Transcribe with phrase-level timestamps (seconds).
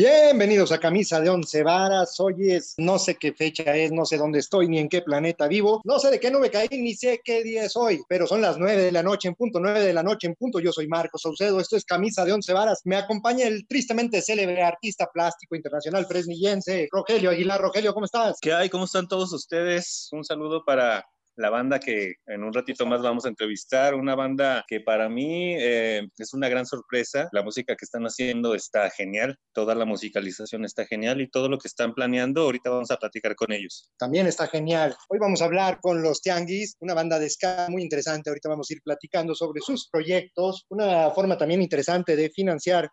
[0.00, 2.20] Bienvenidos a Camisa de Once Varas.
[2.20, 5.48] Hoy es, no sé qué fecha es, no sé dónde estoy, ni en qué planeta
[5.48, 8.40] vivo, no sé de qué nube caí, ni sé qué día es hoy, pero son
[8.40, 10.60] las nueve de la noche en punto, nueve de la noche en punto.
[10.60, 12.82] Yo soy Marcos Saucedo, esto es Camisa de Once Varas.
[12.84, 17.60] Me acompaña el tristemente célebre artista plástico internacional fresnillense, Rogelio Aguilar.
[17.60, 18.38] Rogelio, ¿cómo estás?
[18.40, 18.68] ¿Qué hay?
[18.68, 20.10] ¿Cómo están todos ustedes?
[20.12, 21.04] Un saludo para
[21.38, 25.54] la banda que en un ratito más vamos a entrevistar, una banda que para mí
[25.56, 27.28] eh, es una gran sorpresa.
[27.32, 31.58] La música que están haciendo está genial, toda la musicalización está genial y todo lo
[31.58, 33.90] que están planeando, ahorita vamos a platicar con ellos.
[33.98, 34.96] También está genial.
[35.08, 38.30] Hoy vamos a hablar con los Tianguis, una banda de ska muy interesante.
[38.30, 42.90] Ahorita vamos a ir platicando sobre sus proyectos, una forma también interesante de financiar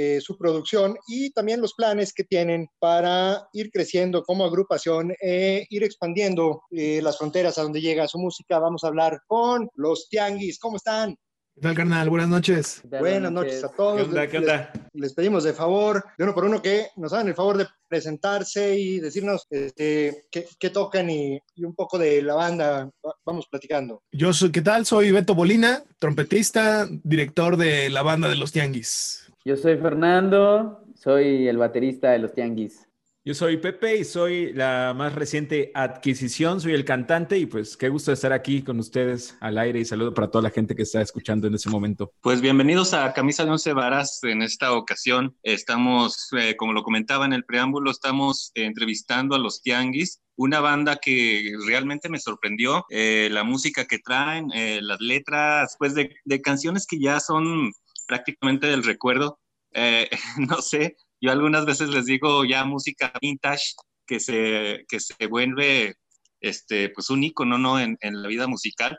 [0.00, 5.66] eh, su producción y también los planes que tienen para ir creciendo como agrupación, e
[5.70, 8.60] ir expandiendo eh, las fronteras a donde llega su música.
[8.60, 10.60] Vamos a hablar con los Tianguis.
[10.60, 11.16] ¿Cómo están?
[11.56, 12.08] ¿Qué tal, carnal?
[12.10, 12.80] Buenas noches.
[12.84, 13.96] Buenas noches a todos.
[13.96, 14.28] ¿Qué onda?
[14.28, 14.72] ¿Qué onda?
[14.92, 18.78] Les, pedimos de favor, de uno por uno, que nos hagan el favor de presentarse
[18.78, 22.88] y decirnos este, qué, tocan y, y, un poco de la banda.
[23.26, 24.00] Vamos platicando.
[24.12, 24.86] Yo soy, ¿qué tal?
[24.86, 29.27] Soy Beto Bolina, trompetista, director de la banda de los Tianguis.
[29.48, 32.86] Yo soy Fernando, soy el baterista de los Tianguis.
[33.24, 37.88] Yo soy Pepe y soy la más reciente adquisición, soy el cantante y pues qué
[37.88, 41.00] gusto estar aquí con ustedes al aire y saludo para toda la gente que está
[41.00, 42.12] escuchando en ese momento.
[42.20, 44.22] Pues bienvenidos a Camisa de Once Varas.
[44.22, 49.62] En esta ocasión estamos, eh, como lo comentaba en el preámbulo, estamos entrevistando a los
[49.62, 55.74] Tianguis, una banda que realmente me sorprendió, eh, la música que traen, eh, las letras,
[55.78, 57.72] pues de, de canciones que ya son
[58.08, 59.38] prácticamente del recuerdo.
[59.72, 63.74] Eh, no sé, yo algunas veces les digo ya música vintage
[64.06, 65.96] que se, que se vuelve
[66.40, 67.78] este, pues un icono ¿no?
[67.78, 68.98] en, en la vida musical.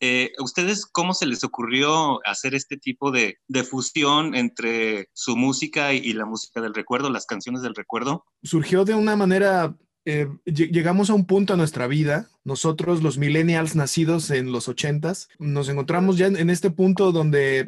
[0.00, 5.92] Eh, ¿Ustedes cómo se les ocurrió hacer este tipo de, de fusión entre su música
[5.92, 8.24] y, la música del recuerdo, las canciones del recuerdo?
[8.42, 13.74] Surgió de una manera, eh, llegamos a un punto a nuestra vida, nosotros los millennials
[13.74, 17.66] nacidos en los ochentas, nos encontramos ya en, en este punto donde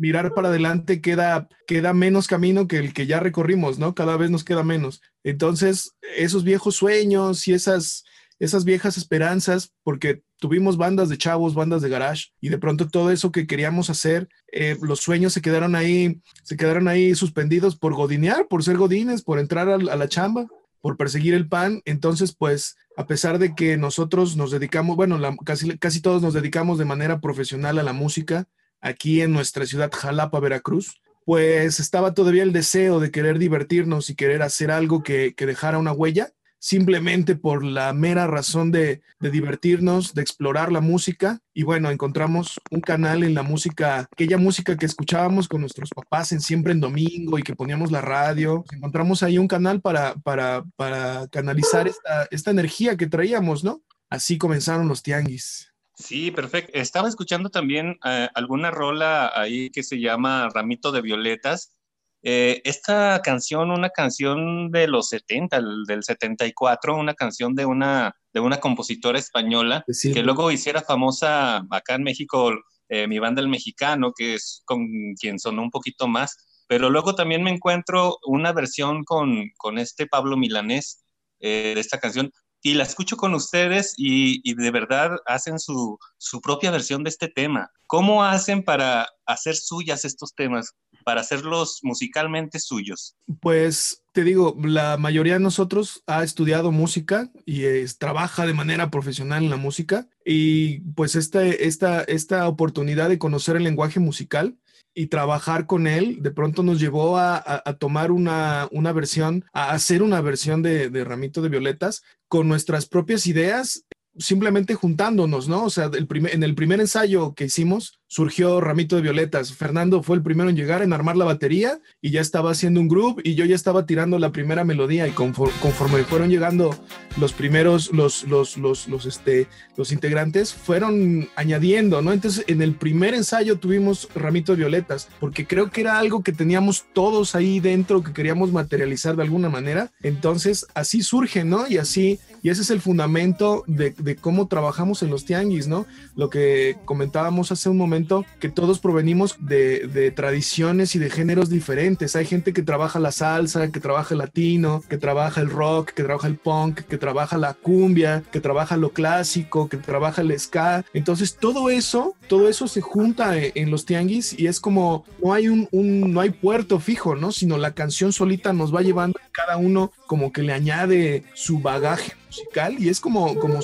[0.00, 3.94] mirar para adelante queda, queda menos camino que el que ya recorrimos, ¿no?
[3.94, 5.02] Cada vez nos queda menos.
[5.22, 8.04] Entonces, esos viejos sueños y esas,
[8.38, 13.10] esas viejas esperanzas, porque tuvimos bandas de chavos, bandas de garage, y de pronto todo
[13.10, 17.92] eso que queríamos hacer, eh, los sueños se quedaron ahí, se quedaron ahí suspendidos por
[17.92, 20.46] godinear, por ser godines, por entrar a, la chamba
[20.80, 21.82] por perseguir el pan.
[21.84, 26.78] Entonces, pues, a pesar de que nosotros nos dedicamos, bueno, casi, casi todos nos dedicamos
[26.78, 28.48] de manera profesional a la música,
[28.80, 34.14] aquí en nuestra ciudad Jalapa, Veracruz, pues estaba todavía el deseo de querer divertirnos y
[34.14, 39.30] querer hacer algo que, que dejara una huella, simplemente por la mera razón de, de,
[39.30, 41.40] divertirnos, de explorar la música.
[41.54, 46.32] Y bueno, encontramos un canal en la música, aquella música que escuchábamos con nuestros papás
[46.32, 48.64] en siempre en domingo y que poníamos la radio.
[48.72, 53.82] Encontramos ahí un canal para, para, para canalizar esta, esta energía que traíamos, ¿no?
[54.10, 55.69] Así comenzaron los tianguis.
[56.00, 56.72] Sí, perfecto.
[56.74, 61.74] Estaba escuchando también eh, alguna rola ahí que se llama Ramito de Violetas.
[62.22, 68.40] Eh, esta canción, una canción de los 70, del 74, una canción de una, de
[68.40, 70.12] una compositora española sí.
[70.12, 72.52] que luego hiciera famosa acá en México,
[72.88, 74.86] eh, mi banda El Mexicano, que es con
[75.18, 76.64] quien sonó un poquito más.
[76.66, 81.04] Pero luego también me encuentro una versión con, con este Pablo Milanés
[81.40, 82.30] eh, de esta canción
[82.62, 87.28] y la escucho con ustedes y, de verdad hacen su, su, propia versión de este
[87.28, 87.70] tema.
[87.86, 93.16] ¿Cómo hacen para hacer suyas estos temas, para hacerlos musicalmente suyos?
[93.40, 98.90] Pues te digo, la mayoría de nosotros ha estudiado música y es, trabaja de manera
[98.90, 104.58] profesional en la música y pues esta, esta, esta oportunidad de conocer el lenguaje musical
[104.94, 109.70] y trabajar con él, de pronto nos llevó a, a, tomar una, una, versión, a
[109.70, 113.84] hacer una versión de, de, Ramito de Violetas con nuestras propias ideas,
[114.18, 115.64] simplemente juntándonos, ¿no?
[115.64, 119.52] O sea, el primer, en el primer ensayo que hicimos surgió Ramito de Violetas.
[119.54, 122.88] Fernando fue el primero en llegar, en armar la batería y ya estaba haciendo un
[122.88, 126.76] groove y yo ya estaba tirando la primera melodía y conforme, conforme fueron llegando
[127.18, 129.46] los primeros, los, los, los, los, este,
[129.76, 132.12] los integrantes, fueron añadiendo, ¿no?
[132.12, 136.32] Entonces, en el primer ensayo tuvimos Ramito de Violetas porque creo que era algo que
[136.32, 139.92] teníamos todos ahí dentro que queríamos materializar de alguna manera.
[140.02, 141.68] Entonces, así surge, ¿no?
[141.68, 145.86] Y así, y ese es el fundamento de, cómo trabajamos en los tianguis, ¿no?
[146.16, 151.10] Lo que comentábamos hace un momento momento, que todos provenimos de, de, tradiciones y de
[151.10, 152.14] géneros diferentes.
[152.14, 156.04] Hay gente que trabaja la salsa, que trabaja el latino, que trabaja el rock, que
[156.04, 160.84] trabaja el punk, que trabaja la cumbia, que trabaja lo clásico, que trabaja el ska.
[160.94, 165.34] Entonces todo eso, todo eso se junta en, en los tianguis y es como no
[165.34, 167.32] hay un, no hay puerto fijo, ¿no?
[167.32, 172.12] Sino la canción solita nos va llevando cada uno como que le añade su bagaje
[172.28, 173.58] musical y es como, como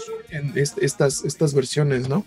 [0.56, 2.24] estas, estas versiones, ¿no?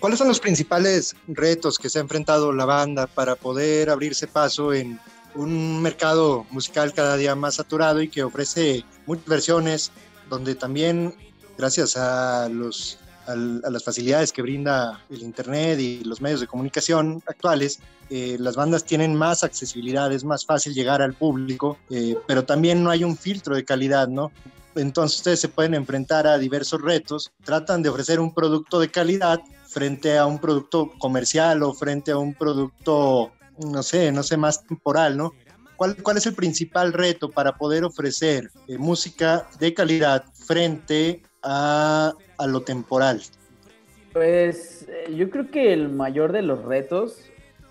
[0.00, 4.72] ¿Cuáles son los principales retos que se ha enfrentado la banda para poder abrirse paso
[4.72, 4.98] en
[5.34, 9.92] un mercado musical cada día más saturado y que ofrece muchas versiones,
[10.30, 11.14] donde también,
[11.58, 12.98] gracias a, los,
[13.30, 17.80] a, a las facilidades que brinda el Internet y los medios de comunicación actuales,
[18.10, 22.82] eh, las bandas tienen más accesibilidad, es más fácil llegar al público, eh, pero también
[22.82, 24.32] no hay un filtro de calidad, ¿no?
[24.74, 29.40] Entonces ustedes se pueden enfrentar a diversos retos, tratan de ofrecer un producto de calidad
[29.68, 34.66] frente a un producto comercial o frente a un producto, no sé, no sé, más
[34.66, 35.32] temporal, ¿no?
[35.76, 42.12] ¿Cuál, cuál es el principal reto para poder ofrecer eh, música de calidad frente a,
[42.40, 43.20] a lo temporal?
[44.12, 47.30] Pues yo creo que el mayor de los retos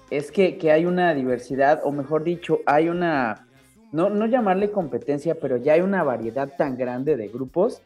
[0.09, 3.47] es que, que, hay una diversidad, o mejor dicho, hay una,
[3.91, 7.81] no, no llamarle competencia, pero ya hay una variedad tan grande de grupos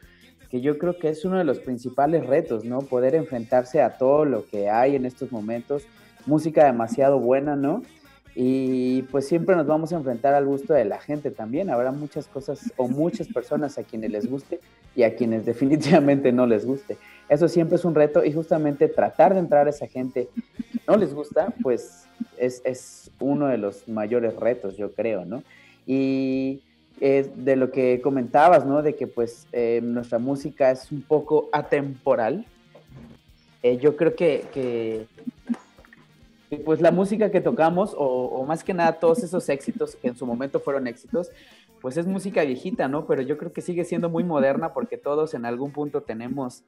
[0.49, 2.79] que yo creo que es uno de los principales retos, ¿no?
[2.79, 5.87] Poder enfrentarse a todo lo que hay en estos momentos,
[6.27, 7.81] música demasiado buena, ¿no?
[8.35, 11.69] Y pues siempre nos vamos a enfrentar al gusto de la gente también.
[11.69, 14.59] Habrá muchas cosas o muchas personas a quienes les guste
[14.95, 16.97] y a quienes definitivamente no les guste.
[17.29, 20.29] Eso siempre es un reto y justamente tratar de entrar a esa gente
[20.71, 22.07] que no les gusta, pues
[22.37, 25.43] es, es uno de los mayores retos, yo creo, ¿no?
[25.85, 26.61] Y
[27.01, 28.81] eh, de lo que comentabas, ¿no?
[28.81, 32.45] De que pues eh, nuestra música es un poco atemporal.
[33.61, 35.07] Eh, yo creo que, que,
[36.57, 40.25] pues la música que tocamos, o, más que nada todos esos éxitos que en su
[40.25, 41.29] momento fueron éxitos,
[41.81, 43.05] pues es música viejita, ¿no?
[43.05, 46.63] Pero yo creo que sigue siendo muy moderna porque todos en algún punto tenemos,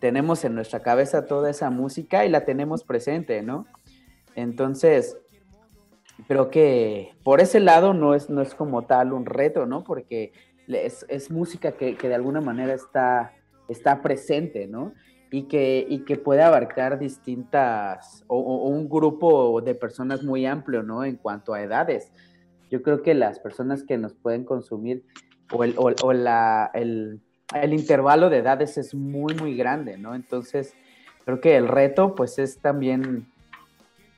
[0.00, 3.66] tenemos en nuestra cabeza toda esa música y la tenemos presente, ¿no?
[4.34, 5.16] Entonces,
[6.28, 9.84] creo que por ese lado no es, no es como tal un reto, ¿no?
[9.84, 10.32] Porque
[10.66, 13.32] es, es música que, que, de alguna manera está,
[13.68, 14.92] está presente, ¿no?
[15.36, 21.04] Y que, y que puede abarcar distintas, o, un grupo de personas muy amplio, ¿no?
[21.04, 22.10] En cuanto a edades.
[22.70, 25.04] Yo creo que las personas que nos pueden consumir,
[25.52, 27.20] o el, o la, el,
[27.54, 30.14] el intervalo de edades es muy, muy grande, ¿no?
[30.14, 30.72] Entonces,
[31.26, 33.26] creo que el reto, pues, es también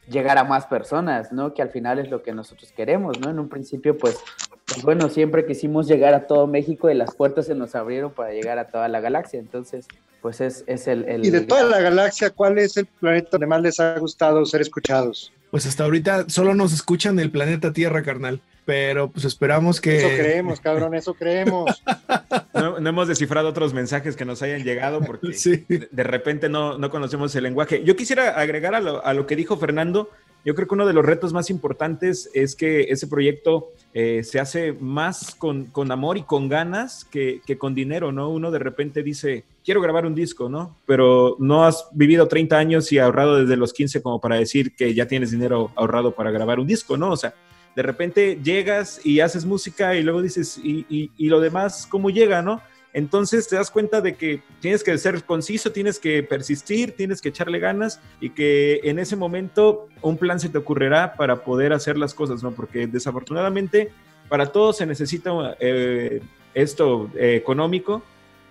[0.08, 1.52] llegar a más personas, ¿no?
[1.52, 3.30] Que al final es lo que nosotros queremos, ¿no?
[3.30, 4.22] En un principio, pues,
[4.68, 8.32] pues, bueno, siempre quisimos llegar a todo México y las puertas se nos abrieron para
[8.32, 9.88] llegar a toda la galaxia, entonces,
[10.20, 13.46] pues es, es el, el, Y de toda la galaxia, ¿cuál es el planeta donde
[13.46, 15.32] más les ha gustado ser escuchados?
[15.50, 18.40] Pues hasta ahorita solo nos escuchan el planeta Tierra, carnal.
[18.68, 19.96] Pero pues esperamos que.
[19.96, 21.82] Eso creemos, cabrón, eso creemos.
[22.54, 25.64] No, no hemos descifrado otros mensajes que nos hayan llegado porque sí.
[25.68, 27.84] de, de, repente no, no, conocemos el lenguaje.
[27.84, 30.10] Yo quisiera agregar a lo, a lo, que dijo Fernando.
[30.44, 34.38] Yo creo que uno de los retos más importantes es que ese proyecto eh, se
[34.38, 38.30] hace más con, con, amor y con ganas que, que con dinero, ¿no?
[38.30, 40.76] Uno de repente dice, quiero grabar un disco, ¿no?
[40.86, 44.94] Pero no has vivido 30 años y ahorrado desde los 15 como para decir que
[44.94, 47.10] ya tienes dinero ahorrado para grabar un disco, ¿no?
[47.10, 47.34] O sea,
[47.74, 52.10] de repente llegas y haces música y luego dices, ¿y, y, y lo demás cómo
[52.10, 52.62] llega, no?
[52.92, 57.28] Entonces te das cuenta de que tienes que ser conciso, tienes que persistir, tienes que
[57.28, 61.98] echarle ganas y que en ese momento un plan se te ocurrirá para poder hacer
[61.98, 62.52] las cosas, ¿no?
[62.52, 63.90] Porque desafortunadamente
[64.28, 66.20] para todos se necesita eh,
[66.54, 68.02] esto eh, económico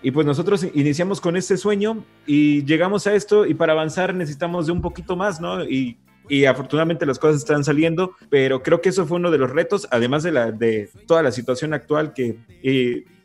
[0.02, 4.66] y pues nosotros iniciamos con este sueño y llegamos a esto y para avanzar necesitamos
[4.66, 5.64] de un poquito más, ¿no?
[5.64, 5.98] Y
[6.28, 9.88] y afortunadamente las cosas están saliendo, pero creo que eso fue uno de los retos,
[9.90, 12.36] además de, la, de toda la situación actual que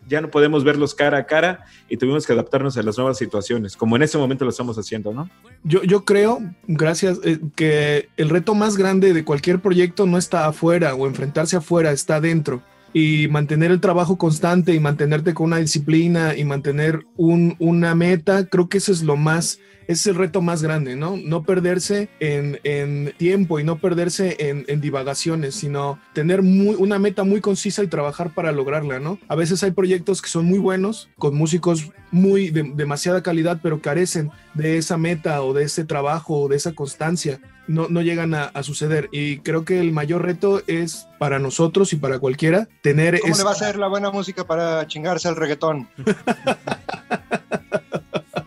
[0.08, 3.76] ya no podemos verlos cara a cara y tuvimos que adaptarnos a las nuevas situaciones,
[3.78, 5.30] como en ese momento lo estamos haciendo, ¿no?
[5.64, 10.48] Yo, yo creo, gracias, eh, que el reto más grande de cualquier proyecto no está
[10.48, 12.62] afuera o enfrentarse afuera, está dentro
[12.94, 18.46] y mantener el trabajo constante y mantenerte con una disciplina y mantener un, una meta,
[18.46, 21.18] creo que eso es lo más es el reto más grande, ¿no?
[21.18, 27.00] No perderse en, en tiempo y no perderse en, en divagaciones, sino tener muy, una
[27.00, 29.20] meta muy concisa y trabajar para lograrla, ¿no?
[29.28, 33.82] A veces hay proyectos que son muy buenos, con músicos muy de, demasiada calidad, pero
[33.82, 37.40] carecen de esa meta o de ese trabajo o de esa constancia.
[37.68, 39.10] No, no llegan a, a, suceder.
[39.12, 43.20] Y creo que el mayor reto es para nosotros y para cualquiera tener...
[43.20, 45.88] ¿Cómo le va a ser la buena música para chingarse al reggaetón?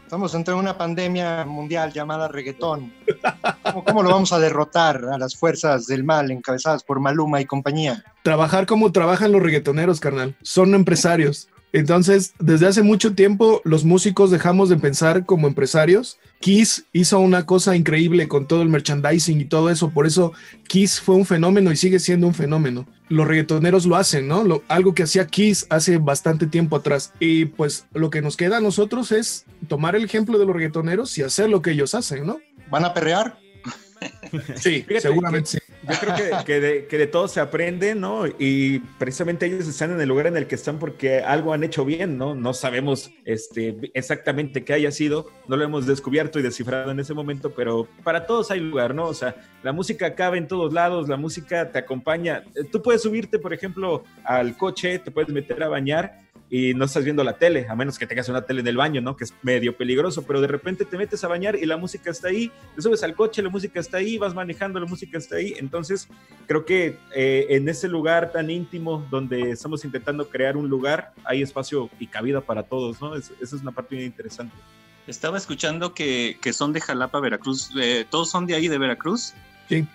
[0.06, 2.92] Estamos entre una pandemia mundial llamada reggaetón.
[3.86, 8.04] ¿Cómo, lo vamos a derrotar a las fuerzas del mal encabezadas por Maluma y compañía?
[8.22, 10.36] Trabajar como trabajan los reggaetoneros, carnal.
[10.42, 11.48] Son empresarios.
[11.72, 16.18] Entonces, desde hace mucho tiempo, los músicos dejamos de pensar como empresarios.
[16.40, 19.90] Kiss hizo una cosa increíble con todo el merchandising y todo eso.
[19.90, 20.32] Por eso
[20.68, 22.86] Kiss fue un fenómeno y sigue siendo un fenómeno.
[23.08, 24.44] Los reggaetoneros lo hacen, ¿no?
[24.68, 27.12] algo que hacía Kiss hace bastante tiempo atrás.
[27.20, 31.16] Y pues lo que nos queda a nosotros es tomar el ejemplo de los reggaetoneros
[31.18, 32.38] y hacer lo que ellos hacen, ¿no?
[32.70, 33.38] ¿Van a perrear?
[34.56, 35.58] Sí, seguramente sí.
[35.88, 38.26] Yo creo que, de, que, todo se aprende, ¿no?
[38.26, 41.84] Y precisamente ellos están en el lugar en el que están porque algo han hecho
[41.84, 42.34] bien, ¿no?
[42.34, 47.14] No sabemos este, exactamente qué haya sido, no lo hemos descubierto y descifrado en ese
[47.14, 49.04] momento, pero para todos hay lugar, ¿no?
[49.04, 52.42] O sea, la música cabe en todos lados, la música te acompaña.
[52.72, 57.04] Tú puedes subirte, por ejemplo, al coche, te puedes meter a bañar y no estás
[57.04, 59.16] viendo la tele, a menos que tengas una tele en el baño, ¿no?
[59.16, 62.28] Que es medio peligroso, pero de repente te metes a bañar y la música está
[62.28, 65.54] ahí, te subes al coche, la música está ahí, vas manejando, la música está ahí.
[65.58, 66.08] Entonces,
[66.46, 71.42] creo que eh, en ese lugar tan íntimo donde estamos intentando crear un lugar, hay
[71.42, 73.16] espacio y cabida para todos, ¿no?
[73.16, 74.54] esa es una parte muy interesante.
[75.06, 77.70] Estaba escuchando que, que son de Jalapa, Veracruz.
[77.76, 79.34] Eh, ¿Todos son de ahí, de Veracruz?
[79.68, 79.86] Sí.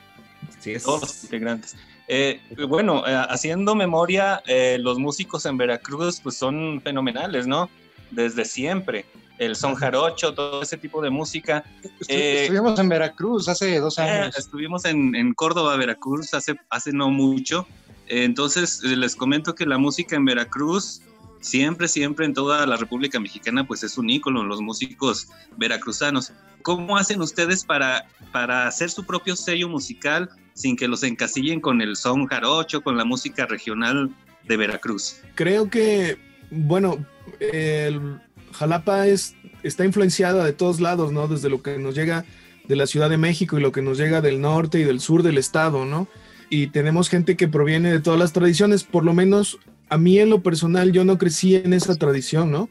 [0.59, 1.75] Sí, todos integrantes.
[2.13, 7.69] Eh, bueno, eh, haciendo memoria, eh, los músicos en Veracruz pues son fenomenales, ¿no?
[8.11, 9.05] Desde siempre.
[9.37, 11.63] El son jarocho, todo ese tipo de música.
[12.05, 14.37] estuvimos en Veracruz hace dos años.
[14.37, 17.65] estuvimos en, en, Córdoba, Veracruz, hace, hace no mucho.
[18.07, 21.01] entonces, les comento que la música en Veracruz
[21.39, 26.33] siempre, siempre en toda la República Mexicana, pues es un ícono, los músicos veracruzanos.
[26.61, 31.81] ¿Cómo hacen ustedes para, para hacer su propio sello musical sin que los encasillen con
[31.81, 34.09] el son jarocho, con la música regional
[34.47, 35.17] de Veracruz?
[35.35, 36.17] Creo que,
[36.49, 37.05] bueno,
[37.39, 38.19] el
[38.53, 41.27] Jalapa es, está influenciada de todos lados, ¿no?
[41.27, 42.25] Desde lo que nos llega
[42.67, 45.23] de la Ciudad de México y lo que nos llega del norte y del sur
[45.23, 46.07] del estado, ¿no?
[46.49, 49.57] Y tenemos gente que proviene de todas las tradiciones, por lo menos
[49.89, 52.69] a mí en lo personal yo no crecí en esa tradición, ¿no?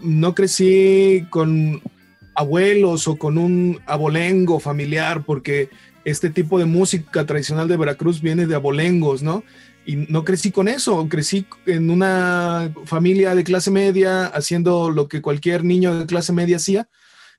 [0.00, 1.82] No crecí con
[2.34, 5.70] abuelos o con un abolengo familiar, porque
[6.04, 9.44] este tipo de música tradicional de Veracruz viene de abolengos, ¿no?
[9.84, 15.20] Y no crecí con eso, crecí en una familia de clase media haciendo lo que
[15.20, 16.88] cualquier niño de clase media hacía.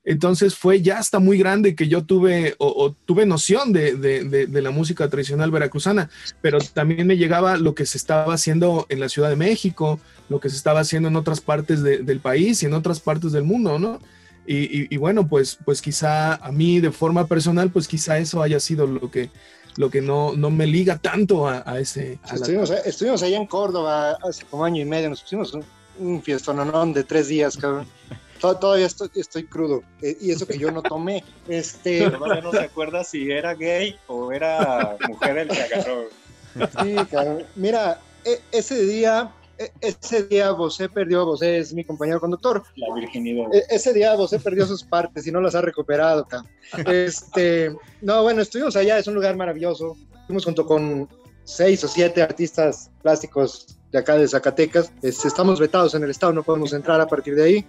[0.04, 4.70] Entonces fue ya hasta muy grande que yo tuve o, tuve noción de, de, la
[4.70, 6.10] música tradicional veracruzana,
[6.42, 10.40] pero también me llegaba lo que se estaba haciendo en la Ciudad de México, lo
[10.40, 13.78] que se estaba haciendo en otras partes del país y en otras partes del mundo,
[13.78, 13.98] ¿no?
[14.46, 18.86] Y, bueno, pues, pues quizá a mí de forma personal, pues quizá eso haya sido
[18.86, 19.30] lo que,
[19.76, 22.18] lo que no, no me liga tanto a, ese...
[22.32, 25.64] estuvimos, estuvimos, allá en Córdoba hace como año y medio, nos pusimos un,
[25.98, 27.86] un fiestononón de tres días, cabrón.
[28.40, 29.82] Todavía estoy, estoy crudo.
[30.02, 31.24] Eh, y eso que yo no tomé.
[31.48, 32.10] Este...
[32.10, 36.04] Todavía no se acuerda si era gay o era mujer el que agarró.
[36.82, 37.44] Sí, cabrón.
[37.56, 39.32] Mira, e, ese día
[39.80, 42.62] ese día José perdió, José es mi compañero conductor.
[42.76, 43.52] La virginidad.
[43.52, 46.26] E, ese día José perdió sus partes y no las ha recuperado.
[46.86, 49.96] Este, no, bueno, estuvimos allá, es un lugar maravilloso.
[50.20, 51.08] Estuvimos junto con
[51.44, 54.90] seis o siete artistas plásticos de acá de Zacatecas.
[55.02, 57.66] Este, estamos vetados en el estado, no podemos entrar a partir de ahí.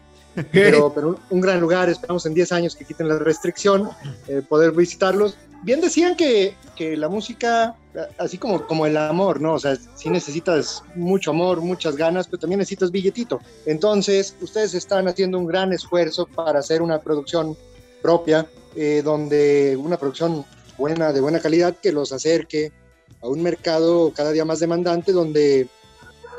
[0.51, 3.89] Pero, pero un, gran lugar, esperamos en 10 años que quiten la restricción,
[4.27, 5.37] eh, poder visitarlos.
[5.65, 7.75] Bien decían que, que la música
[8.19, 9.53] así como, como el amor, ¿no?
[9.53, 13.39] O sea, si necesitas mucho amor, muchas ganas, pero también necesitas billetito.
[13.65, 17.57] Entonces, ustedes están haciendo un gran esfuerzo para hacer una producción
[18.03, 20.45] propia, eh, donde una producción
[20.77, 22.71] buena, de buena calidad, que los acerque
[23.23, 25.67] a un mercado cada día más demandante, donde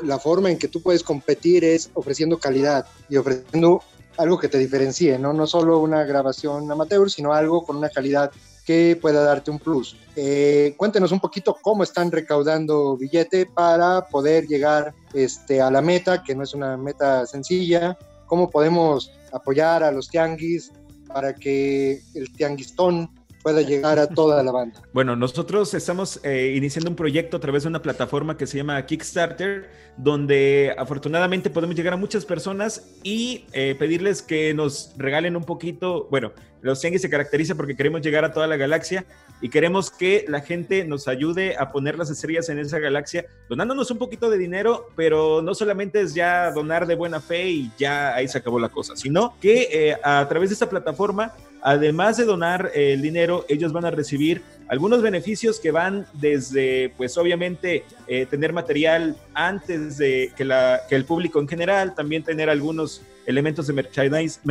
[0.03, 3.81] la forma en que tú puedes competir es ofreciendo calidad y ofreciendo
[4.15, 5.33] algo que te diferencie, ¿no?
[5.33, 8.31] No solo una grabación amateur, sino algo con una calidad
[8.67, 9.95] que pueda darte un plus.
[10.17, 16.21] Eh, cuéntenos un poquito cómo están recaudando billete para poder llegar este, a la meta,
[16.21, 20.73] que no es una meta sencilla, cómo podemos apoyar a los tianguis
[21.07, 23.09] para que el tianguistón
[23.47, 24.81] pueda llegar a toda la banda.
[24.91, 28.85] Bueno, nosotros estamos eh, iniciando un proyecto a través de una plataforma que se llama
[28.85, 35.45] Kickstarter, donde afortunadamente podemos llegar a muchas personas y eh, pedirles que nos regalen un
[35.45, 39.05] poquito, bueno, los Tianguis se caracteriza porque queremos llegar a toda la galaxia
[39.41, 43.91] y queremos que la gente nos ayude a poner las estrellas en esa galaxia, donándonos
[43.91, 48.13] un poquito de dinero, pero no solamente es ya donar de buena fe y ya
[48.13, 52.25] ahí se acabó la cosa, sino que eh, a través de esta plataforma además de
[52.25, 58.25] donar el dinero, ellos van a recibir algunos beneficios que van desde, pues obviamente, eh,
[58.25, 63.67] tener material antes de que, la, que el público en general, también tener algunos elementos
[63.67, 64.41] de merchandising,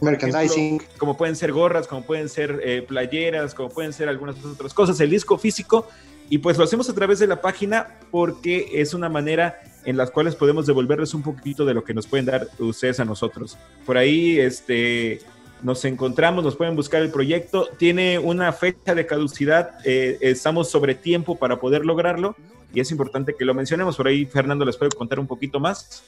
[0.00, 4.74] merchandising, como pueden ser gorras, como pueden ser eh, playeras, como pueden ser algunas otras
[4.74, 5.88] cosas, el disco físico,
[6.28, 10.10] y pues lo hacemos a través de la página porque es una manera en las
[10.10, 13.58] cuales podemos devolverles un poquito de lo que nos pueden dar ustedes a nosotros.
[13.84, 15.20] Por ahí, este,
[15.64, 20.94] nos encontramos, nos pueden buscar el proyecto, tiene una fecha de caducidad, eh, estamos sobre
[20.94, 22.36] tiempo para poder lograrlo
[22.74, 26.04] y es importante que lo mencionemos, por ahí Fernando les puede contar un poquito más.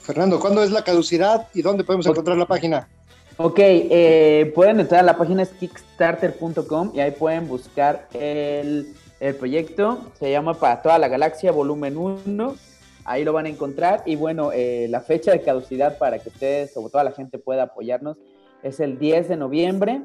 [0.00, 2.88] Fernando, ¿cuándo es la caducidad y dónde podemos encontrar la página?
[3.36, 8.94] Ok, eh, pueden entrar a la página kickstarter.com y ahí pueden buscar el,
[9.38, 10.10] proyecto.
[10.18, 12.56] Se llama Para toda la galaxia, volumen 1.
[13.04, 14.02] Ahí lo van a encontrar.
[14.06, 17.64] Y bueno, eh, la fecha de caducidad para que ustedes o toda la gente pueda
[17.64, 18.16] apoyarnos
[18.66, 20.02] es el 10 de noviembre.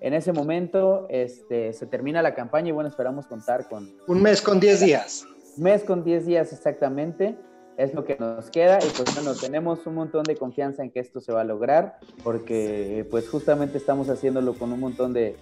[0.00, 3.90] En ese momento este, se termina la campaña y bueno, esperamos contar con...
[4.06, 5.26] Un mes con 10 días.
[5.56, 7.36] Un mes con 10 días exactamente
[7.76, 11.00] es lo que nos queda y pues bueno, tenemos un montón de confianza en que
[11.00, 15.36] esto se va a lograr porque pues justamente estamos haciéndolo con un montón de,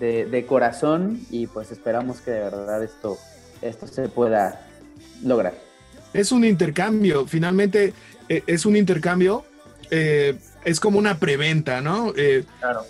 [0.00, 3.16] de, corazón y pues esperamos que de verdad esto,
[3.62, 4.60] esto se pueda
[5.22, 5.54] lograr.
[6.12, 7.92] Es un intercambio, finalmente
[8.28, 9.44] eh, es un intercambio,
[9.90, 12.12] eh, es como una preventa, ¿no?
[12.16, 12.84] Eh, claro.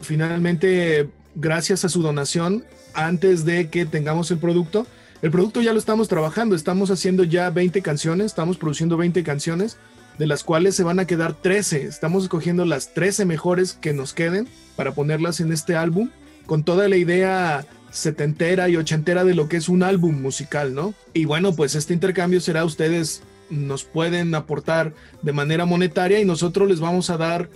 [0.00, 2.64] finalmente, gracias a su donación,
[2.94, 4.86] antes de que tengamos el producto,
[5.22, 9.76] el producto ya lo estamos trabajando, estamos haciendo ya 20 canciones, estamos produciendo 20 canciones,
[10.18, 11.84] de las cuales se van a quedar 13.
[11.84, 16.10] Estamos escogiendo las 13 mejores que nos queden para ponerlas en este álbum,
[16.46, 20.94] con toda la idea setentera y ochentera de lo que es un álbum musical, ¿no?
[21.12, 26.68] Y bueno, pues este intercambio será ustedes nos pueden aportar de manera monetaria y nosotros
[26.68, 27.50] les vamos a dar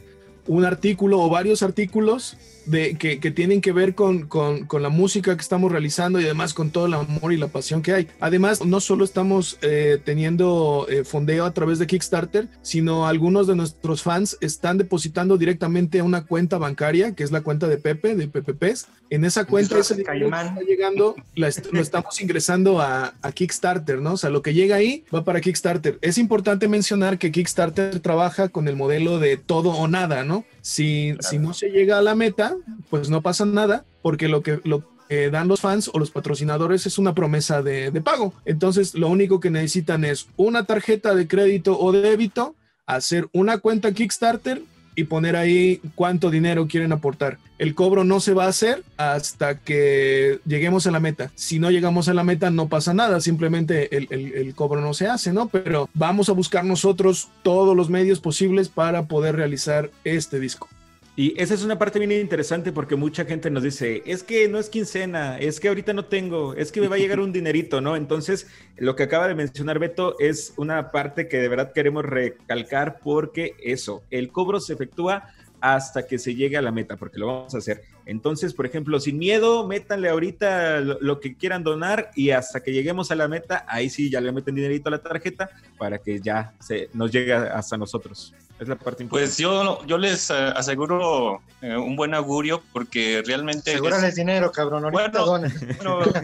[0.47, 4.29] un artículo o varios artículos de, que, tienen que ver con,
[4.81, 7.93] la música que estamos realizando y además con todo el amor y la pasión que
[7.93, 8.09] hay.
[8.21, 13.57] Además, no solo estamos eh, teniendo eh, fondeo a través de Kickstarter, sino algunos de
[13.57, 18.15] nuestros fans están depositando directamente a una cuenta bancaria, que es la cuenta de Pepe,
[18.15, 18.87] de PPPs.
[19.11, 24.15] En esa cuenta ese está llegando, lo estamos ingresando a, a Kickstarter, ¿no?
[24.15, 25.99] O sea, lo que llega ahí va para Kickstarter.
[26.01, 30.45] Es importante mencionar que Kickstarter trabaja con el modelo de todo o nada, ¿no?
[30.63, 32.54] Si, si no se llega a la meta,
[32.91, 34.61] pues no pasa nada, porque lo que,
[35.31, 38.35] dan los fans o los patrocinadores es una promesa de, pago.
[38.45, 42.57] Entonces, lo único que necesitan es una tarjeta de crédito o débito,
[42.87, 44.63] hacer una cuenta Kickstarter
[44.97, 47.39] y poner ahí cuánto dinero quieren aportar.
[47.59, 51.31] El cobro no se va a hacer hasta que lleguemos a la meta.
[51.35, 55.07] Si no llegamos a la meta, no pasa nada, simplemente el, el, cobro no se
[55.07, 55.49] hace, ¿no?
[55.49, 60.69] Pero vamos a buscar nosotros todos los medios posibles para poder realizar este disco.
[61.17, 64.59] Y esa es una parte bien interesante porque mucha gente nos dice, es que no
[64.59, 67.81] es quincena, es que ahorita no tengo, es que me va a llegar un dinerito,
[67.81, 67.95] ¿no?
[67.95, 72.99] Entonces, lo que acaba de mencionar Beto es una parte que de verdad queremos recalcar
[72.99, 77.29] porque eso, el cobro se efectúa hasta que se llegue a la meta, porque lo
[77.29, 77.83] vamos a hacer.
[78.07, 83.11] Entonces, por ejemplo, sin miedo, métanle ahorita lo, que quieran donar y hasta que lleguemos
[83.11, 85.49] a la meta, ahí sí ya le meten dinerito a la tarjeta
[85.79, 88.35] para que ya se nos llegue hasta nosotros.
[88.59, 89.27] Es la parte importante.
[89.27, 93.73] Pues yo, yo les eh, aseguro eh, un buen augurio porque realmente...
[93.73, 94.93] Asegúrales dinero, cabrón.
[94.93, 95.51] Bueno, bueno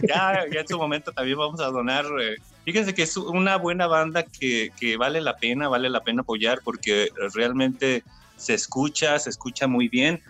[0.07, 2.05] ya, ya, en su momento también vamos a donar.
[2.21, 6.21] Eh, fíjense que es una buena banda que, que vale la pena, vale la pena
[6.21, 8.03] apoyar porque realmente
[8.37, 10.21] se escucha, se escucha muy bien.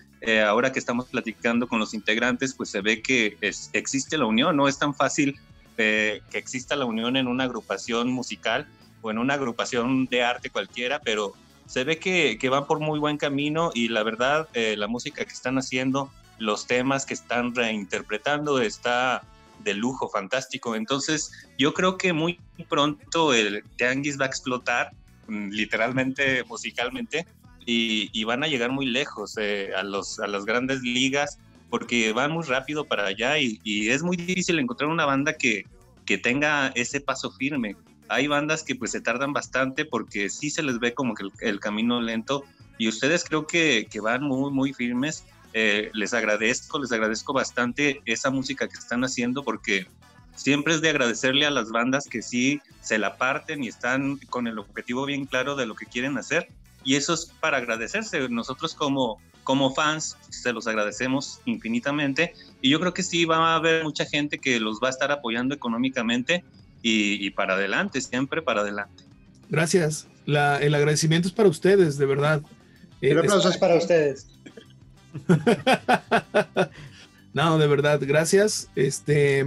[0.48, 3.38] ahora que estamos platicando con los integrantes, pues se ve que
[3.74, 5.40] existe la unión, no es tan fácil
[5.78, 8.68] que exista la unión en una agrupación musical
[9.02, 11.34] o en una agrupación de arte cualquiera, pero
[11.65, 15.24] se ve que, que van por muy buen camino y la verdad, eh, la música
[15.24, 19.24] que están haciendo, los temas que están reinterpretando está
[19.63, 20.76] de lujo, fantástico.
[20.76, 24.91] Entonces, yo creo que muy pronto el Tianguis va a explotar,
[25.28, 27.26] mm, literalmente, musicalmente,
[27.65, 31.38] y, van a llegar muy lejos eh, a, las grandes ligas,
[31.69, 35.65] porque van muy rápido para allá y, y es muy difícil encontrar una banda que,
[36.06, 37.76] que tenga ese paso firme
[38.12, 41.60] hay bandas que pues se tardan bastante porque sí se les ve como que el,
[41.60, 42.43] camino lento
[42.78, 45.24] y ustedes creo que, que van muy, muy firmes.
[45.54, 49.88] Eh, les agradezco, les agradezco bastante esa música que están haciendo porque
[50.36, 54.47] siempre es de agradecerle a las bandas que sí se la parten y están con
[54.47, 56.50] el objetivo bien claro de lo que quieren hacer
[56.84, 58.28] y eso es para agradecerse.
[58.28, 63.56] Nosotros como, como fans se los agradecemos infinitamente y yo creo que sí va a
[63.56, 66.43] haber mucha gente que los va a estar apoyando económicamente
[66.82, 69.04] y, para adelante, siempre para adelante.
[69.50, 70.08] Gracias.
[70.26, 72.41] el agradecimiento es para ustedes, de verdad.
[73.02, 74.28] El aplauso es para ustedes.
[77.34, 78.70] no, de verdad, gracias.
[78.76, 79.46] Este,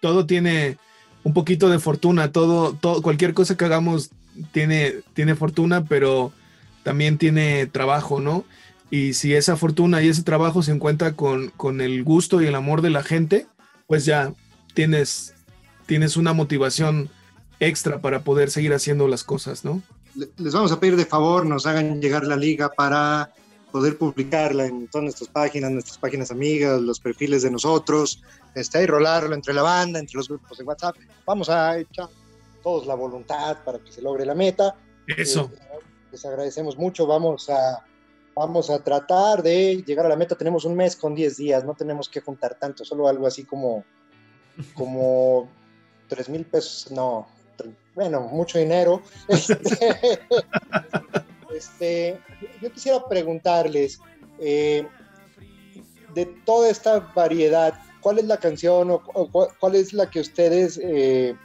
[0.00, 0.76] todo tiene
[1.22, 4.10] un poquito de fortuna, todo, todo, cualquier cosa que hagamos
[4.52, 6.32] tiene, tiene fortuna, pero
[6.82, 8.44] también tiene trabajo, ¿no?
[8.90, 12.54] Y si esa fortuna y ese trabajo se encuentra con, con el gusto y el
[12.54, 13.46] amor de la gente,
[13.86, 14.32] pues ya
[14.74, 15.33] tienes,
[15.86, 17.10] tienes una motivación
[17.60, 19.82] extra para poder seguir haciendo las cosas, ¿no?
[20.14, 23.32] Les vamos a pedir de favor, nos hagan llegar la liga para
[23.72, 28.22] poder publicarla en todas nuestras páginas, nuestras páginas amigas, los perfiles de nosotros,
[28.54, 30.94] este, y rolarlo entre la banda, entre los grupos de WhatsApp.
[31.26, 32.08] Vamos a echar
[32.62, 34.76] todos la voluntad para que se logre la meta.
[35.08, 35.50] Eso.
[35.52, 35.78] Eh,
[36.12, 37.04] les agradecemos mucho.
[37.08, 37.84] Vamos a,
[38.36, 40.36] vamos a tratar de llegar a la meta.
[40.36, 43.84] Tenemos un mes con 10 días, no tenemos que juntar tanto, solo algo así como,
[44.74, 45.48] como
[46.08, 47.26] 3 mil pesos, no,
[47.94, 49.00] bueno, mucho dinero.
[51.54, 52.20] Este,
[52.60, 54.00] yo quisiera preguntarles,
[54.40, 54.86] eh,
[56.14, 59.00] de toda esta variedad, ¿cuál es la canción o,
[59.60, 61.36] cuál, es la que ustedes eh,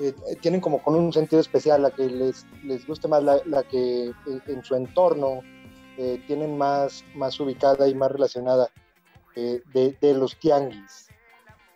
[0.00, 4.12] eh, tienen como con un sentido especial, la que les, les guste más, la, que
[4.26, 5.40] en su entorno
[6.26, 8.68] tienen más, más ubicada y más relacionada
[9.34, 11.08] de, de los tianguis?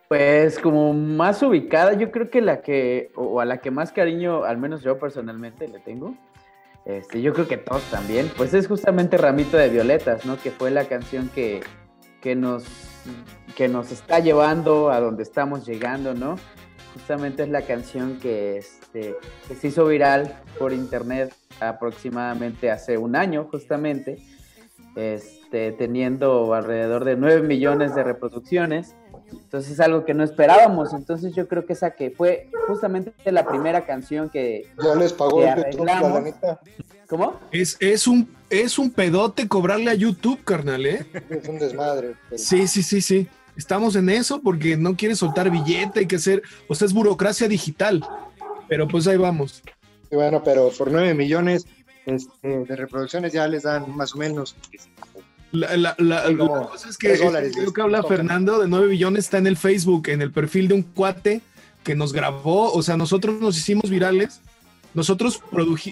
[0.09, 4.45] Pues como más ubicada, yo creo que la que, o a la que más cariño,
[4.45, 6.15] al menos yo personalmente le tengo,
[6.85, 10.39] este, yo creo que todos también, pues es justamente Ramito de Violetas, ¿no?
[10.39, 11.61] Que fue la canción que,
[12.21, 12.65] que, nos,
[13.57, 16.37] que nos está llevando a donde estamos llegando, ¿no?
[16.95, 19.17] Justamente es la canción que, este,
[19.53, 24.19] se hizo viral por internet aproximadamente hace un año, justamente,
[24.95, 28.95] este, teniendo alrededor de 9 millones de reproducciones.
[29.31, 30.93] Entonces es algo que no esperábamos.
[30.93, 34.69] Entonces yo creo que esa que fue justamente la primera canción que...
[34.83, 36.61] Ya les pagó el YouTube, la
[37.09, 37.39] ¿Cómo?
[37.53, 41.07] Es, es, un, es un pedote cobrarle a YouTube, carnal, ¿eh?
[41.31, 42.15] Es un desmadre.
[42.37, 43.29] Sí, sí, sí, sí.
[43.57, 46.43] Estamos en eso porque no quiere soltar billete, hay que hacer...
[46.69, 48.05] O sea, es burocracia digital.
[48.69, 49.63] Pero pues ahí vamos.
[50.11, 51.67] Y bueno, pero por 9 millones
[52.07, 54.57] este, de reproducciones ya les dan más o menos
[55.57, 55.97] la,
[56.71, 57.19] cosa es que
[57.65, 60.75] lo que habla Fernando de 9 billones está en el Facebook, en el perfil de
[60.75, 61.41] un cuate
[61.85, 64.41] que nos grabó, o sea, nosotros nos hicimos virales,
[64.95, 65.41] nosotros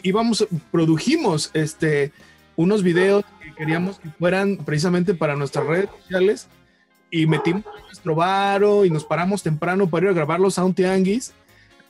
[0.03, 2.13] íbamos, produjimos este,
[2.57, 6.49] unos videos que queríamos que fueran precisamente para nuestras redes sociales
[7.11, 11.33] y metimos nuestro varo y nos paramos temprano para ir a grabarlos a un tianguis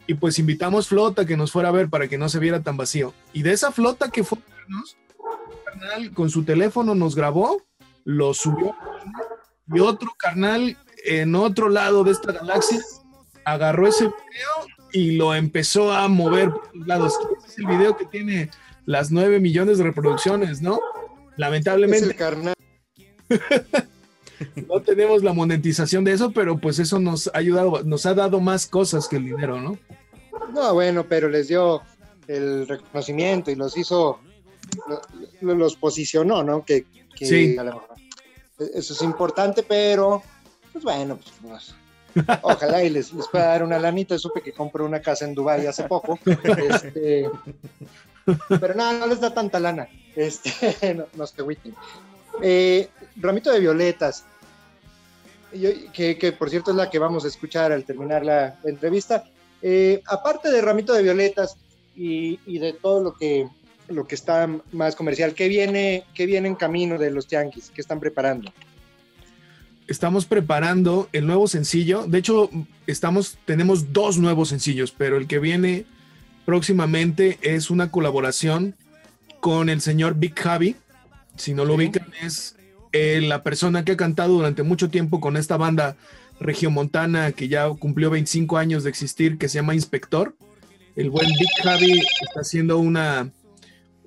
[0.06, 2.76] y pues invitamos flota que nos fuera a ver para que no se viera tan
[2.76, 3.14] vacío.
[3.32, 4.38] Y de esa flota que fue
[6.14, 7.62] con su teléfono nos grabó,
[8.04, 8.74] lo subió
[9.72, 12.80] y otro carnal en otro lado de esta galaxia
[13.44, 17.14] agarró ese video y lo empezó a mover por los lados.
[17.46, 18.50] es el video que tiene
[18.86, 20.80] las 9 millones de reproducciones, ¿no?
[21.36, 22.14] Lamentablemente.
[22.14, 22.54] carnal.
[24.68, 28.40] no tenemos la monetización de eso, pero pues eso nos ha ayudado, nos ha dado
[28.40, 29.78] más cosas que el dinero, ¿no?
[30.52, 31.82] No, bueno, pero les dio
[32.28, 34.20] el reconocimiento y los hizo
[35.40, 36.64] los posicionó, ¿no?
[36.64, 37.56] Que, sí.
[38.74, 40.22] eso es importante, pero
[40.72, 41.74] pues bueno, pues,
[42.42, 44.18] ojalá y les, pueda dar una lanita.
[44.18, 46.18] Supe que compró una casa en Dubái hace poco.
[46.24, 47.30] Este,
[48.48, 49.88] pero nada, no les da tanta lana.
[50.16, 51.34] Este, no, se
[52.42, 54.24] eh, Ramito de Violetas,
[55.52, 59.24] que, por cierto es la que vamos a escuchar al terminar la, entrevista.
[59.62, 61.56] Eh, aparte de Ramito de Violetas
[61.96, 63.48] y de todo lo que
[63.88, 65.34] lo que está más comercial.
[65.34, 67.70] ¿Qué viene, qué viene en camino de los Yankees?
[67.74, 68.52] ¿Qué están preparando?
[69.86, 72.06] Estamos preparando el nuevo sencillo.
[72.06, 72.50] De hecho,
[72.86, 75.84] estamos, tenemos dos nuevos sencillos, pero el que viene
[76.46, 78.74] próximamente es una colaboración
[79.40, 80.76] con el señor Big Javi.
[81.36, 82.56] Si no lo ubican, es
[82.92, 85.96] eh, la persona que ha cantado durante mucho tiempo con esta banda
[86.40, 90.34] regiomontana que ya cumplió 25 años de existir, que se llama Inspector.
[90.96, 93.30] El buen Big Javi está haciendo una,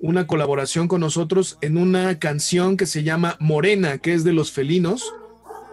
[0.00, 4.52] una colaboración con nosotros en una canción que se llama Morena, que es de los
[4.52, 5.12] felinos,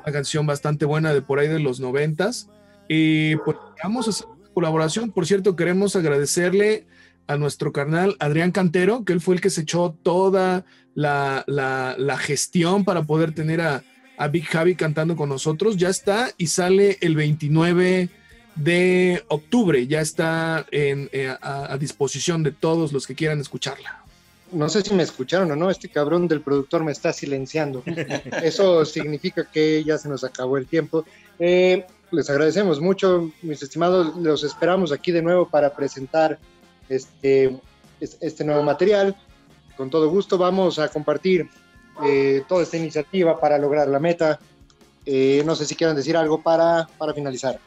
[0.04, 2.50] una canción bastante buena de por ahí de los noventas.
[2.88, 5.12] Y pues vamos a hacer una colaboración.
[5.12, 6.86] Por cierto, queremos agradecerle
[7.28, 12.18] a nuestro carnal Adrián Cantero, que él fue el que se echó toda la, la,
[12.18, 13.84] gestión para poder tener a,
[14.18, 15.78] a, Big Javi cantando con nosotros.
[15.78, 18.10] Ya está y sale el 29
[18.56, 19.88] de octubre.
[19.88, 24.05] Ya está en, eh, a disposición de todos los que quieran escucharla
[24.52, 27.84] no sé si me escucharon o no, este cabrón del productor me está silenciando.
[28.44, 31.06] Eso significa que ya se nos acabó el tiempo.
[31.40, 36.40] Eh, les agradecemos mucho, mis estimados, los esperamos aquí de nuevo para presentar
[36.90, 37.60] este,
[38.00, 39.16] este nuevo material.
[39.76, 41.50] Con todo gusto vamos a compartir
[42.06, 44.40] eh, toda esta iniciativa para lograr la meta.
[45.06, 47.60] Eh, no sé si quieran decir algo para, para finalizar.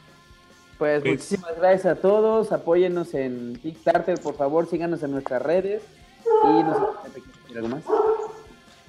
[0.78, 2.52] Pues, pues muchísimas gracias a todos.
[2.52, 5.82] Apóyennos en Kickstarter, por favor, síganos en nuestras redes.
[6.44, 7.82] Y no sé, algo más.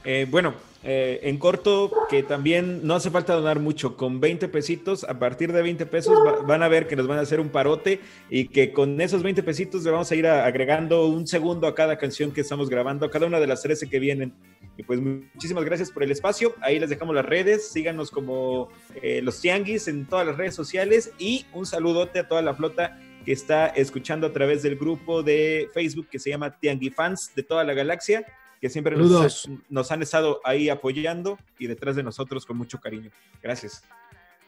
[0.05, 5.03] Eh, bueno, eh, en corto, que también no hace falta donar mucho, con 20 pesitos,
[5.03, 7.99] a partir de 20 pesos van a ver que nos van a hacer un parote
[8.29, 11.97] y que con esos 20 pesitos le vamos a ir agregando un segundo a cada
[11.97, 14.33] canción que estamos grabando, a cada una de las 13 que vienen.
[14.77, 18.69] Y pues muchísimas gracias por el espacio, ahí les dejamos las redes, síganos como
[19.03, 22.97] eh, los Tianguis en todas las redes sociales y un saludote a toda la flota
[23.25, 27.43] que está escuchando a través del grupo de Facebook que se llama Tianguifans Fans de
[27.43, 28.25] toda la galaxia
[28.59, 33.09] que siempre nos, han estado ahí apoyando y detrás de nosotros con mucho cariño.
[33.41, 33.83] Gracias.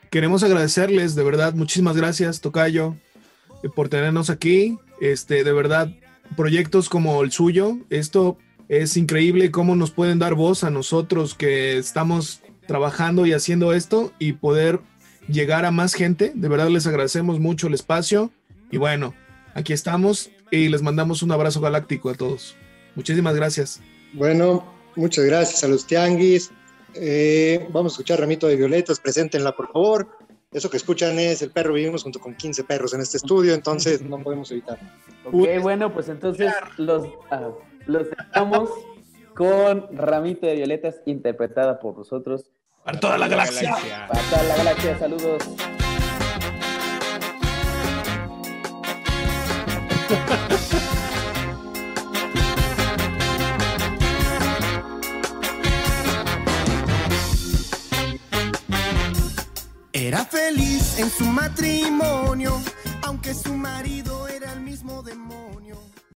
[0.10, 2.96] Queremos agradecerles, de verdad, muchísimas gracias, Tocayo,
[3.64, 4.78] eh, por tenernos aquí.
[5.00, 5.90] Este, de verdad,
[6.36, 11.78] proyectos como el suyo, esto es increíble cómo nos pueden dar voz a nosotros que
[11.78, 14.82] estamos trabajando y haciendo esto y poder
[15.28, 16.34] llegar a más gente.
[16.36, 18.32] De verdad les agradecemos mucho el espacio
[18.72, 19.14] y bueno,
[19.54, 22.56] aquí estamos y les mandamos un abrazo galáctico a todos.
[22.96, 23.82] Muchísimas gracias.
[24.14, 26.52] Bueno, muchas gracias a los tianguis.
[26.96, 30.10] Eh, vamos a escuchar Ramito de Violetas, preséntenla por favor.
[30.52, 34.02] Eso que escuchan es el perro, vivimos junto con 15 perros en este estudio, entonces
[34.02, 34.90] no podemos evitarlo.
[35.26, 37.56] Ok, bueno, pues entonces los, uh,
[37.86, 38.70] los dejamos
[39.34, 42.52] con Ramito de Violetas, interpretada por nosotros.
[42.84, 43.78] Para toda la galaxia.
[44.10, 45.44] Para toda la galaxia, saludos.
[59.94, 62.62] Era feliz en su matrimonio,
[63.04, 65.51] aunque su marido era el mismo demonio.